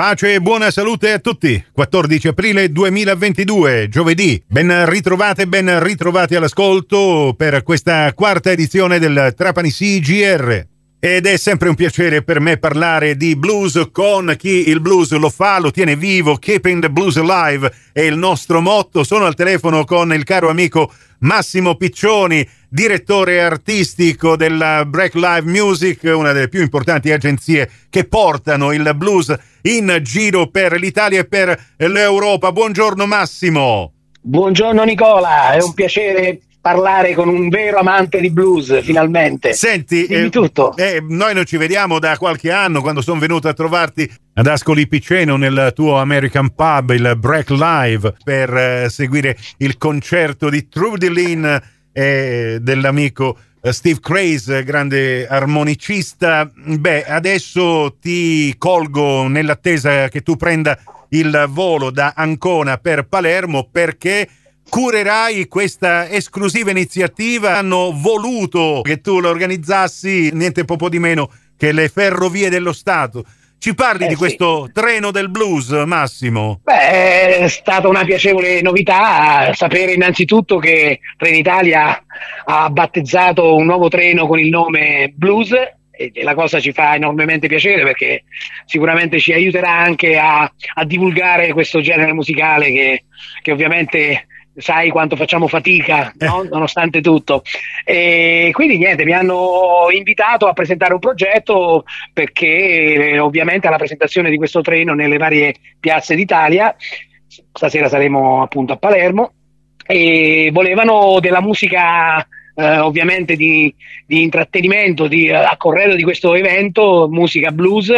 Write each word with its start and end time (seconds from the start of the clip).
Pace 0.00 0.34
e 0.34 0.40
buona 0.40 0.70
salute 0.70 1.10
a 1.10 1.18
tutti. 1.18 1.60
14 1.72 2.28
aprile 2.28 2.70
2022, 2.70 3.88
giovedì. 3.88 4.40
Ben 4.46 4.88
ritrovate, 4.88 5.48
ben 5.48 5.82
ritrovati 5.82 6.36
all'ascolto 6.36 7.34
per 7.36 7.64
questa 7.64 8.14
quarta 8.14 8.52
edizione 8.52 9.00
del 9.00 9.34
Trapani 9.36 9.72
CGR. 9.72 10.77
Ed 11.00 11.26
è 11.26 11.36
sempre 11.36 11.68
un 11.68 11.76
piacere 11.76 12.24
per 12.24 12.40
me 12.40 12.56
parlare 12.56 13.16
di 13.16 13.36
blues 13.36 13.90
con 13.92 14.34
chi 14.36 14.68
il 14.68 14.80
blues 14.80 15.12
lo 15.12 15.30
fa, 15.30 15.60
lo 15.60 15.70
tiene 15.70 15.94
vivo. 15.94 16.34
Keeping 16.34 16.82
the 16.82 16.90
Blues 16.90 17.16
Alive 17.18 17.72
è 17.92 18.00
il 18.00 18.16
nostro 18.16 18.60
motto. 18.60 19.04
Sono 19.04 19.24
al 19.24 19.36
telefono 19.36 19.84
con 19.84 20.12
il 20.12 20.24
caro 20.24 20.48
amico 20.48 20.92
Massimo 21.20 21.76
Piccioni, 21.76 22.44
direttore 22.68 23.40
artistico 23.40 24.34
della 24.34 24.84
Break 24.84 25.14
Live 25.14 25.42
Music, 25.48 26.00
una 26.02 26.32
delle 26.32 26.48
più 26.48 26.62
importanti 26.62 27.12
agenzie 27.12 27.70
che 27.88 28.02
portano 28.02 28.72
il 28.72 28.90
blues 28.96 29.32
in 29.62 30.00
giro 30.02 30.48
per 30.48 30.72
l'Italia 30.80 31.20
e 31.20 31.26
per 31.26 31.56
l'Europa. 31.76 32.50
Buongiorno 32.50 33.06
Massimo. 33.06 33.92
Buongiorno 34.20 34.82
Nicola, 34.82 35.52
è 35.52 35.62
un 35.62 35.74
piacere 35.74 36.40
parlare 36.68 37.14
con 37.14 37.28
un 37.28 37.48
vero 37.48 37.78
amante 37.78 38.20
di 38.20 38.30
blues 38.30 38.82
finalmente. 38.82 39.54
Senti, 39.54 40.04
eh, 40.04 40.28
tutto. 40.28 40.76
Eh, 40.76 41.02
noi 41.08 41.32
non 41.32 41.46
ci 41.46 41.56
vediamo 41.56 41.98
da 41.98 42.18
qualche 42.18 42.50
anno 42.50 42.82
quando 42.82 43.00
sono 43.00 43.18
venuto 43.18 43.48
a 43.48 43.54
trovarti 43.54 44.10
ad 44.34 44.46
Ascoli 44.46 44.86
Piceno 44.86 45.36
nel 45.36 45.72
tuo 45.74 45.98
American 45.98 46.54
Pub, 46.54 46.90
il 46.90 47.14
Break 47.16 47.50
Live, 47.50 48.16
per 48.22 48.54
eh, 48.54 48.88
seguire 48.90 49.34
il 49.58 49.78
concerto 49.78 50.50
di 50.50 50.68
Trudy 50.68 51.10
Lynn 51.10 51.56
e 51.90 52.58
dell'amico 52.60 53.38
eh, 53.62 53.72
Steve 53.72 54.00
Craze, 54.00 54.62
grande 54.62 55.26
armonicista. 55.26 56.50
Beh, 56.54 57.06
adesso 57.06 57.96
ti 57.98 58.54
colgo 58.58 59.26
nell'attesa 59.26 60.08
che 60.08 60.20
tu 60.20 60.36
prenda 60.36 60.78
il 61.10 61.46
volo 61.48 61.90
da 61.90 62.12
Ancona 62.14 62.76
per 62.76 63.06
Palermo 63.06 63.66
perché 63.72 64.28
curerai 64.68 65.48
questa 65.48 66.08
esclusiva 66.08 66.70
iniziativa. 66.70 67.56
Hanno 67.56 67.92
voluto 67.94 68.80
che 68.82 69.00
tu 69.00 69.20
la 69.20 69.28
organizzassi, 69.28 70.30
niente 70.32 70.64
poco 70.64 70.88
di 70.88 70.98
meno 70.98 71.30
che 71.56 71.72
le 71.72 71.88
ferrovie 71.88 72.50
dello 72.50 72.72
Stato. 72.72 73.24
Ci 73.58 73.74
parli 73.74 74.04
eh, 74.04 74.08
di 74.08 74.14
questo 74.14 74.66
sì. 74.66 74.72
treno 74.72 75.10
del 75.10 75.30
blues, 75.30 75.70
Massimo? 75.84 76.60
Beh, 76.62 77.38
è 77.38 77.48
stata 77.48 77.88
una 77.88 78.04
piacevole 78.04 78.62
novità 78.62 79.52
sapere 79.52 79.92
innanzitutto 79.92 80.58
che 80.58 81.00
Trenitalia 81.16 82.04
ha 82.44 82.70
battezzato 82.70 83.56
un 83.56 83.66
nuovo 83.66 83.88
treno 83.88 84.28
con 84.28 84.38
il 84.38 84.48
nome 84.48 85.12
Blues 85.12 85.50
e 85.90 86.12
la 86.22 86.34
cosa 86.34 86.60
ci 86.60 86.70
fa 86.70 86.94
enormemente 86.94 87.48
piacere 87.48 87.82
perché 87.82 88.22
sicuramente 88.64 89.18
ci 89.18 89.32
aiuterà 89.32 89.72
anche 89.72 90.16
a, 90.16 90.42
a 90.74 90.84
divulgare 90.84 91.52
questo 91.52 91.80
genere 91.80 92.12
musicale 92.12 92.70
che, 92.70 93.04
che 93.42 93.50
ovviamente 93.50 94.26
sai 94.56 94.90
quanto 94.90 95.16
facciamo 95.16 95.46
fatica, 95.46 96.12
no? 96.18 96.42
Eh. 96.42 96.48
nonostante 96.48 97.00
tutto. 97.00 97.42
E 97.84 98.50
quindi 98.52 98.78
niente, 98.78 99.04
mi 99.04 99.12
hanno 99.12 99.88
invitato 99.90 100.46
a 100.46 100.52
presentare 100.52 100.94
un 100.94 101.00
progetto 101.00 101.84
perché 102.12 103.10
eh, 103.10 103.18
ovviamente 103.18 103.66
alla 103.66 103.76
presentazione 103.76 104.30
di 104.30 104.36
questo 104.36 104.60
treno 104.60 104.94
nelle 104.94 105.16
varie 105.16 105.54
piazze 105.78 106.14
d'Italia, 106.14 106.74
stasera 107.52 107.88
saremo 107.88 108.42
appunto 108.42 108.72
a 108.72 108.76
Palermo, 108.76 109.32
e 109.86 110.50
volevano 110.52 111.18
della 111.20 111.40
musica 111.40 112.26
eh, 112.60 112.78
ovviamente 112.78 113.36
di, 113.36 113.72
di 114.04 114.22
intrattenimento 114.22 115.06
di, 115.06 115.30
a 115.30 115.56
corredo 115.56 115.94
di 115.94 116.02
questo 116.02 116.34
evento, 116.34 117.06
musica 117.08 117.52
blues 117.52 117.92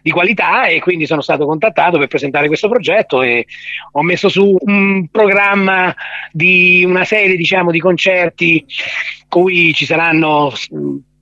di 0.00 0.10
qualità 0.10 0.68
e 0.68 0.80
quindi 0.80 1.04
sono 1.06 1.20
stato 1.20 1.44
contattato 1.44 1.98
per 1.98 2.08
presentare 2.08 2.46
questo 2.46 2.70
progetto 2.70 3.20
e 3.20 3.46
ho 3.92 4.02
messo 4.02 4.30
su 4.30 4.56
un 4.58 5.08
programma 5.10 5.94
di 6.32 6.82
una 6.86 7.04
serie 7.04 7.36
diciamo, 7.36 7.70
di 7.70 7.78
concerti 7.78 8.64
cui 9.28 9.74
ci 9.74 9.84
saranno 9.84 10.50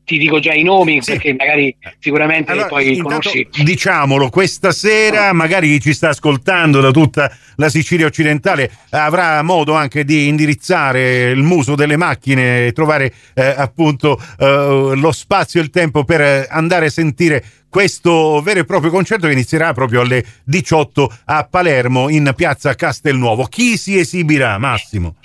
ti 0.05 0.19
dico 0.19 0.39
già 0.39 0.53
i 0.53 0.63
nomi 0.63 1.03
sì. 1.03 1.13
perché 1.13 1.35
magari 1.35 1.75
sicuramente 1.99 2.53
allora, 2.53 2.67
poi 2.67 2.97
conosci. 2.99 3.49
Diciamolo, 3.63 4.29
questa 4.29 4.71
sera 4.71 5.33
magari 5.33 5.69
chi 5.69 5.81
ci 5.81 5.95
sta 5.95 6.11
ascoltando 6.11 6.81
da 6.81 6.91
tutta 6.91 7.35
la 7.57 7.69
Sicilia 7.69 8.07
occidentale 8.07 8.71
avrà 8.91 9.43
modo 9.43 9.75
anche 9.75 10.05
di 10.05 10.29
indirizzare 10.29 11.31
il 11.31 11.43
muso 11.43 11.75
delle 11.75 11.97
macchine 11.97 12.67
e 12.67 12.73
trovare 12.73 13.13
eh, 13.35 13.55
appunto 13.57 14.21
eh, 14.39 14.93
lo 14.95 15.13
spazio 15.13 15.61
e 15.61 15.65
il 15.65 15.71
tempo 15.71 16.05
per 16.05 16.47
andare 16.51 16.87
a 16.87 16.91
sentire 16.91 17.45
questo 17.75 18.41
vero 18.41 18.61
e 18.61 18.65
proprio 18.65 18.93
concerto 18.93 19.27
che 19.27 19.33
inizierà 19.33 19.73
proprio 19.73 20.03
alle 20.03 20.25
18 20.45 21.13
a 21.25 21.45
Palermo 21.51 22.09
in 22.09 22.33
piazza 22.37 22.77
Castelnuovo. 22.77 23.47
Chi 23.47 23.77
si 23.77 23.99
esibirà, 23.99 24.59
Massimo? 24.59 25.17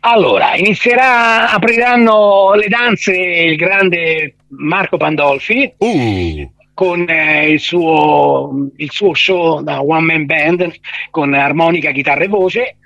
Allora, 0.00 0.56
inizierà, 0.56 1.50
apriranno 1.50 2.54
le 2.54 2.68
danze 2.68 3.12
il 3.12 3.56
grande 3.56 4.36
Marco 4.56 4.96
Pandolfi. 4.96 5.74
Uh 5.76 6.50
con 6.72 7.04
eh, 7.08 7.50
il, 7.50 7.58
suo, 7.58 8.70
il, 8.76 8.90
suo, 8.92 9.12
show 9.12 9.62
da 9.62 9.82
one 9.82 10.00
man 10.00 10.26
band 10.26 10.72
con 11.10 11.34
armonica, 11.34 11.90
chitarra 11.90 12.22
e 12.22 12.28
voce. 12.28 12.76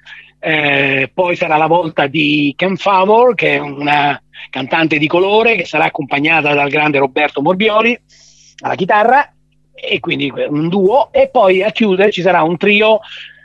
Eh, 0.40 1.10
poi 1.12 1.36
sarà 1.36 1.58
la 1.58 1.66
volta 1.66 2.06
di 2.06 2.54
Ken 2.56 2.76
Favor, 2.76 3.34
che 3.34 3.56
è 3.56 3.58
una 3.58 4.20
cantante 4.48 4.96
di 4.96 5.06
colore, 5.06 5.56
che 5.56 5.66
sarà 5.66 5.84
accompagnata 5.84 6.54
dal 6.54 6.70
grande 6.70 6.98
Roberto 6.98 7.42
Morbioli 7.42 7.96
alla 8.62 8.74
chitarra, 8.74 9.30
e 9.74 10.00
quindi 10.00 10.32
un 10.48 10.68
duo. 10.68 11.12
E 11.12 11.28
poi 11.28 11.62
a 11.62 11.70
chiudere 11.70 12.10
ci 12.10 12.22
sarà 12.22 12.42
un 12.42 12.56
trio 12.56 13.00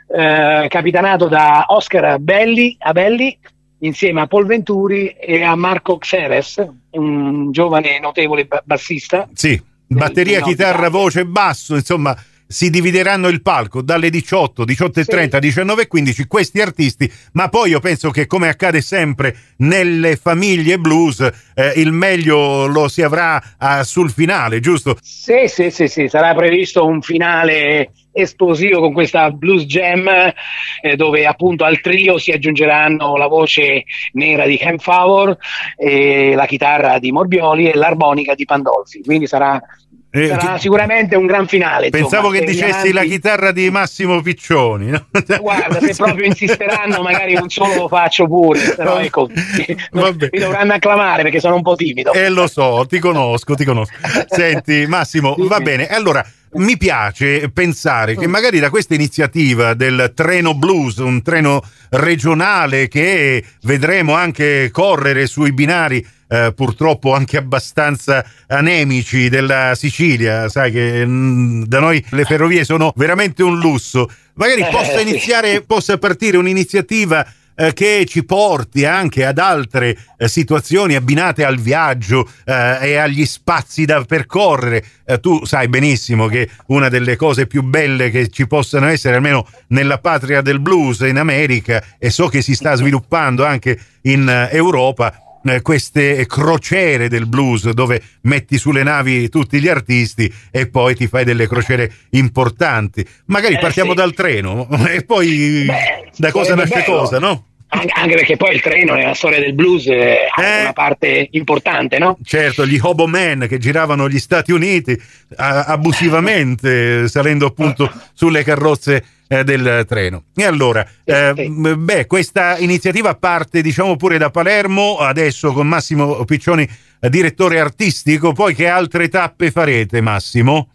eh, 0.08 0.66
capitanato 0.68 1.28
da 1.28 1.66
Oscar 1.68 2.18
Belli, 2.18 2.74
Abelli, 2.78 3.38
insieme 3.80 4.22
a 4.22 4.26
Paul 4.26 4.46
Venturi 4.46 5.08
e 5.10 5.42
a 5.42 5.54
Marco 5.54 5.98
Xeres, 5.98 6.66
un 6.92 7.52
giovane 7.52 8.00
notevole 8.00 8.48
bassista. 8.64 9.28
Sì, 9.34 9.60
batteria, 9.86 10.40
chitarra, 10.40 10.88
voce, 10.88 11.26
basso, 11.26 11.74
insomma 11.74 12.16
si 12.48 12.70
divideranno 12.70 13.28
il 13.28 13.42
palco 13.42 13.82
dalle 13.82 14.08
18, 14.08 14.64
18.30, 14.64 15.32
sì. 15.34 15.38
19 15.38 15.82
e 15.82 15.86
15 15.86 16.26
questi 16.26 16.60
artisti, 16.62 17.12
ma 17.32 17.48
poi 17.48 17.70
io 17.70 17.80
penso 17.80 18.10
che 18.10 18.26
come 18.26 18.48
accade 18.48 18.80
sempre 18.80 19.36
nelle 19.58 20.16
famiglie 20.16 20.78
blues, 20.78 21.20
eh, 21.54 21.72
il 21.76 21.92
meglio 21.92 22.66
lo 22.66 22.88
si 22.88 23.02
avrà 23.02 23.40
eh, 23.40 23.84
sul 23.84 24.10
finale, 24.10 24.60
giusto? 24.60 24.96
Sì, 25.02 25.46
sì, 25.46 25.70
sì, 25.70 25.88
sì, 25.88 26.08
sarà 26.08 26.34
previsto 26.34 26.86
un 26.86 27.02
finale 27.02 27.90
esplosivo 28.12 28.80
con 28.80 28.92
questa 28.94 29.30
blues 29.30 29.64
jam 29.64 30.08
eh, 30.08 30.96
dove 30.96 31.24
appunto 31.26 31.64
al 31.64 31.80
trio 31.80 32.18
si 32.18 32.32
aggiungeranno 32.32 33.16
la 33.16 33.28
voce 33.28 33.84
nera 34.12 34.46
di 34.46 34.56
Ken 34.56 34.78
Favor, 34.78 35.36
la 35.76 36.46
chitarra 36.46 36.98
di 36.98 37.12
Morbioli 37.12 37.70
e 37.70 37.76
l'armonica 37.76 38.34
di 38.34 38.44
Pandolfi, 38.44 39.02
quindi 39.02 39.26
sarà 39.26 39.56
eh, 39.56 39.87
Sarà 40.26 40.54
che... 40.54 40.60
sicuramente 40.60 41.16
un 41.16 41.26
gran 41.26 41.46
finale. 41.46 41.90
Pensavo 41.90 42.28
insomma, 42.28 42.38
che 42.38 42.52
dicessi 42.52 42.70
avanti... 42.70 42.92
la 42.92 43.02
chitarra 43.04 43.52
di 43.52 43.70
Massimo 43.70 44.20
Piccioni. 44.20 44.90
No? 44.90 45.06
Guarda, 45.40 45.80
se 45.80 45.94
proprio 45.94 46.26
insisteranno, 46.26 47.02
magari 47.02 47.36
un 47.36 47.48
solo 47.48 47.74
lo 47.74 47.88
faccio 47.88 48.26
pure. 48.26 48.74
Però 48.76 48.98
ecco, 48.98 49.28
mi 49.28 50.38
dovranno 50.38 50.72
acclamare 50.72 51.22
perché 51.22 51.40
sono 51.40 51.56
un 51.56 51.62
po' 51.62 51.74
timido. 51.74 52.12
Eh, 52.12 52.28
lo 52.28 52.46
so, 52.46 52.84
ti 52.88 52.98
conosco, 52.98 53.54
ti 53.54 53.64
conosco. 53.64 53.94
Senti, 54.28 54.86
Massimo, 54.86 55.34
sì, 55.36 55.46
va 55.46 55.56
sì. 55.56 55.62
bene. 55.62 55.86
Allora, 55.86 56.24
mi 56.54 56.76
piace 56.76 57.50
pensare 57.50 58.16
che 58.16 58.26
magari 58.26 58.58
da 58.58 58.70
questa 58.70 58.94
iniziativa 58.94 59.74
del 59.74 60.12
treno 60.14 60.54
blues, 60.54 60.96
un 60.96 61.22
treno 61.22 61.62
regionale 61.90 62.88
che 62.88 63.44
vedremo 63.62 64.14
anche 64.14 64.70
correre 64.72 65.26
sui 65.26 65.52
binari 65.52 66.04
eh, 66.28 66.52
purtroppo 66.54 67.14
anche 67.14 67.38
abbastanza 67.38 68.24
anemici 68.48 69.28
della 69.28 69.74
Sicilia, 69.74 70.48
sai 70.48 70.70
che 70.70 71.04
mh, 71.04 71.10
mm, 71.10 71.62
da 71.64 71.80
noi 71.80 72.04
le 72.10 72.24
ferrovie 72.24 72.64
sono 72.64 72.92
veramente 72.96 73.42
un 73.42 73.58
lusso. 73.58 74.10
Magari 74.34 74.60
eh, 74.60 74.68
possa 74.70 75.00
iniziare, 75.00 75.62
possa 75.62 75.96
partire 75.98 76.36
un'iniziativa 76.36 77.26
eh, 77.60 77.72
che 77.72 78.04
ci 78.06 78.24
porti 78.24 78.84
anche 78.84 79.26
ad 79.26 79.38
altre 79.38 79.96
eh, 80.16 80.28
situazioni 80.28 80.94
abbinate 80.94 81.44
al 81.44 81.58
viaggio 81.58 82.30
eh, 82.44 82.78
e 82.80 82.96
agli 82.96 83.26
spazi 83.26 83.84
da 83.84 84.04
percorrere. 84.04 84.84
Eh, 85.04 85.18
tu 85.18 85.44
sai 85.44 85.66
benissimo 85.68 86.28
che 86.28 86.48
una 86.66 86.88
delle 86.88 87.16
cose 87.16 87.48
più 87.48 87.62
belle 87.62 88.10
che 88.10 88.28
ci 88.28 88.46
possano 88.46 88.86
essere, 88.86 89.16
almeno 89.16 89.44
nella 89.68 89.98
patria 89.98 90.40
del 90.40 90.60
blues 90.60 91.00
in 91.00 91.18
America, 91.18 91.82
e 91.98 92.10
so 92.10 92.28
che 92.28 92.42
si 92.42 92.54
sta 92.54 92.76
sviluppando 92.76 93.44
anche 93.44 93.76
in 94.02 94.48
Europa, 94.52 95.28
queste 95.62 96.26
crociere 96.26 97.08
del 97.08 97.26
blues 97.26 97.70
dove 97.70 98.02
metti 98.22 98.58
sulle 98.58 98.82
navi 98.82 99.28
tutti 99.30 99.60
gli 99.60 99.68
artisti 99.68 100.32
e 100.50 100.66
poi 100.66 100.94
ti 100.94 101.06
fai 101.06 101.24
delle 101.24 101.48
crociere 101.48 101.90
importanti. 102.10 103.06
Magari 103.26 103.54
eh, 103.54 103.58
partiamo 103.58 103.90
sì. 103.90 103.96
dal 103.96 104.12
treno 104.12 104.68
e 104.88 105.04
poi 105.04 105.64
Beh, 105.66 106.10
da 106.16 106.30
cosa 106.30 106.54
nasce 106.54 106.84
cosa, 106.84 107.18
no? 107.18 107.47
Anche 107.68 108.14
perché 108.14 108.36
poi 108.36 108.54
il 108.54 108.60
treno 108.60 108.94
nella 108.94 109.14
storia 109.14 109.38
del 109.38 109.52
blues 109.52 109.86
eh, 109.86 110.26
ha 110.34 110.60
una 110.60 110.72
parte 110.72 111.28
importante, 111.32 111.98
no? 111.98 112.16
Certo, 112.24 112.66
gli 112.66 112.78
Hoboman 112.80 113.46
che 113.48 113.58
giravano 113.58 114.08
gli 114.08 114.18
Stati 114.18 114.52
Uniti 114.52 114.98
abusivamente 115.36 117.06
salendo 117.08 117.46
appunto 117.46 117.90
sulle 118.14 118.42
carrozze 118.42 119.04
eh, 119.28 119.44
del 119.44 119.84
treno. 119.86 120.24
E 120.34 120.44
allora, 120.44 120.86
eh, 121.04 121.34
beh, 121.34 122.06
questa 122.06 122.56
iniziativa 122.58 123.14
parte 123.14 123.60
diciamo 123.60 123.96
pure 123.96 124.16
da 124.16 124.30
Palermo, 124.30 124.96
adesso 124.96 125.52
con 125.52 125.66
Massimo 125.68 126.24
Piccioni, 126.24 126.66
eh, 127.00 127.10
direttore 127.10 127.60
artistico, 127.60 128.32
poi 128.32 128.54
che 128.54 128.66
altre 128.66 129.08
tappe 129.08 129.50
farete 129.50 130.00
Massimo? 130.00 130.70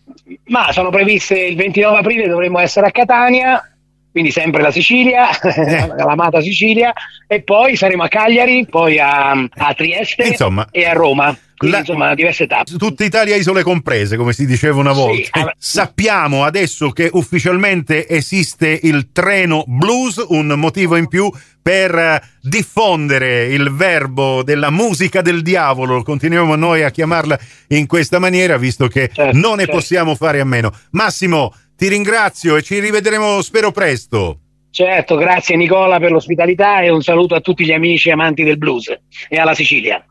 Ma 0.46 0.72
sono 0.72 0.90
previste 0.90 1.40
il 1.40 1.56
29 1.56 1.98
aprile, 1.98 2.28
dovremmo 2.28 2.60
essere 2.60 2.88
a 2.88 2.92
Catania, 2.92 3.73
quindi 4.14 4.30
sempre 4.30 4.62
la 4.62 4.72
Sicilia, 4.72 5.28
eh. 5.40 5.88
l'amata 5.98 6.40
Sicilia, 6.40 6.94
e 7.28 7.42
poi 7.42 7.76
saremo 7.76 8.04
a 8.04 8.08
Cagliari, 8.08 8.68
poi 8.70 9.00
a, 9.00 9.32
a 9.32 9.74
Trieste 9.74 10.28
Insomma, 10.28 10.68
e 10.70 10.86
a 10.86 10.94
Roma. 10.94 11.36
Quindi, 11.56 11.78
la, 11.78 11.82
insomma, 11.82 12.14
diverse 12.14 12.46
tappe. 12.46 12.78
Tutta 12.78 13.04
Italia 13.04 13.36
isole 13.36 13.64
comprese, 13.64 14.16
come 14.16 14.34
si 14.34 14.46
diceva 14.46 14.80
una 14.80 14.92
volta. 14.92 15.16
Sì, 15.16 15.30
allora, 15.32 15.56
Sappiamo 15.58 16.44
adesso 16.44 16.92
che 16.92 17.10
ufficialmente 17.12 18.08
esiste 18.08 18.80
il 18.84 19.12
treno 19.12 19.64
blues, 19.66 20.24
un 20.28 20.48
motivo 20.58 20.96
in 20.96 21.08
più 21.08 21.32
per 21.60 22.22
diffondere 22.42 23.46
il 23.46 23.72
verbo 23.72 24.44
della 24.44 24.70
musica 24.70 25.22
del 25.22 25.42
diavolo, 25.42 26.04
continuiamo 26.04 26.56
noi 26.56 26.84
a 26.84 26.92
chiamarla 26.92 27.40
in 27.70 27.88
questa 27.88 28.20
maniera, 28.20 28.58
visto 28.58 28.88
che 28.88 29.10
certo, 29.12 29.38
non 29.38 29.56
ne 29.56 29.64
certo. 29.64 29.72
possiamo 29.72 30.14
fare 30.16 30.42
a 30.42 30.46
meno. 30.46 30.72
Massimo, 30.92 31.54
ti 31.76 31.88
ringrazio 31.88 32.56
e 32.56 32.62
ci 32.62 32.80
rivedremo 32.80 33.42
spero 33.42 33.72
presto. 33.72 34.40
Certo, 34.70 35.16
grazie 35.18 35.56
Nicola 35.56 36.00
per 36.00 36.12
l'ospitalità 36.12 36.82
e 36.82 36.90
un 36.90 37.04
saluto 37.04 37.36
a 37.36 37.42
tutti 37.42 37.64
gli 37.64 37.72
amici 37.72 38.10
amanti 38.10 38.44
del 38.44 38.58
blues 38.58 38.88
e 39.30 39.38
alla 39.38 39.54
Sicilia. 39.54 40.04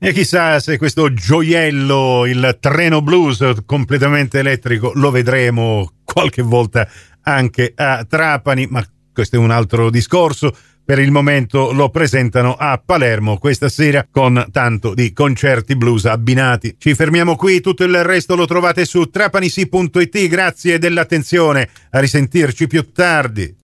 E 0.00 0.12
chissà 0.12 0.60
se 0.60 0.78
questo 0.78 1.12
gioiello, 1.12 2.24
il 2.24 2.56
treno 2.60 3.02
blues 3.02 3.62
completamente 3.66 4.38
elettrico, 4.38 4.92
lo 4.94 5.10
vedremo 5.10 5.90
qualche 6.04 6.40
volta 6.40 6.88
anche 7.22 7.72
a 7.74 8.04
Trapani, 8.04 8.66
ma 8.68 8.82
questo 9.12 9.36
è 9.36 9.38
un 9.38 9.50
altro 9.50 9.90
discorso. 9.90 10.56
Per 10.88 10.98
il 10.98 11.10
momento 11.10 11.70
lo 11.72 11.90
presentano 11.90 12.54
a 12.54 12.80
Palermo 12.82 13.36
questa 13.36 13.68
sera 13.68 14.08
con 14.10 14.48
tanto 14.50 14.94
di 14.94 15.12
concerti 15.12 15.76
blues 15.76 16.06
abbinati. 16.06 16.76
Ci 16.78 16.94
fermiamo 16.94 17.36
qui, 17.36 17.60
tutto 17.60 17.84
il 17.84 18.02
resto 18.02 18.34
lo 18.34 18.46
trovate 18.46 18.86
su 18.86 19.10
trapanisi.it. 19.10 20.26
Grazie 20.28 20.78
dell'attenzione, 20.78 21.68
a 21.90 21.98
risentirci 21.98 22.66
più 22.66 22.90
tardi. 22.90 23.54